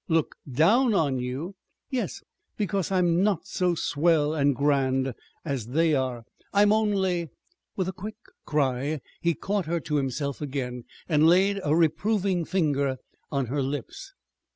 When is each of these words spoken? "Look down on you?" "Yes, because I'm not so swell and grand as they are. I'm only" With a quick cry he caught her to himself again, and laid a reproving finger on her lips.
"Look 0.07 0.35
down 0.51 0.95
on 0.95 1.19
you?" 1.19 1.53
"Yes, 1.91 2.23
because 2.57 2.91
I'm 2.91 3.21
not 3.21 3.45
so 3.45 3.75
swell 3.75 4.33
and 4.33 4.55
grand 4.55 5.13
as 5.45 5.67
they 5.67 5.93
are. 5.93 6.23
I'm 6.51 6.73
only" 6.73 7.29
With 7.77 7.87
a 7.87 7.93
quick 7.93 8.15
cry 8.43 9.01
he 9.21 9.35
caught 9.35 9.67
her 9.67 9.79
to 9.81 9.97
himself 9.97 10.41
again, 10.41 10.85
and 11.07 11.27
laid 11.27 11.61
a 11.63 11.75
reproving 11.75 12.45
finger 12.45 12.97
on 13.31 13.45
her 13.45 13.61
lips. 13.61 14.15